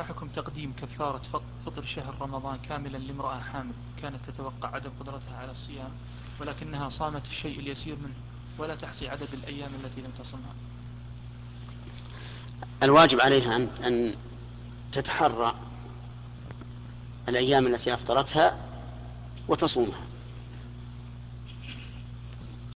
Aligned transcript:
ما 0.00 0.06
حكم 0.06 0.28
تقديم 0.28 0.72
كفارة 0.82 1.42
فطر 1.66 1.84
شهر 1.84 2.14
رمضان 2.20 2.58
كاملا 2.68 2.98
لامرأة 2.98 3.38
حامل 3.38 3.72
كانت 4.02 4.30
تتوقع 4.30 4.74
عدم 4.74 4.90
قدرتها 5.00 5.36
على 5.36 5.50
الصيام 5.50 5.90
ولكنها 6.40 6.88
صامت 6.88 7.26
الشيء 7.26 7.58
اليسير 7.60 7.96
منه 7.96 8.14
ولا 8.58 8.74
تحصي 8.74 9.08
عدد 9.08 9.28
الأيام 9.32 9.70
التي 9.84 10.00
لم 10.00 10.10
تصمها. 10.18 10.54
الواجب 12.82 13.20
عليها 13.20 13.56
أن 13.56 14.14
تتحرى 14.92 15.54
الأيام 17.28 17.66
التي 17.66 17.94
أفطرتها 17.94 18.58
وتصومها. 19.48 20.02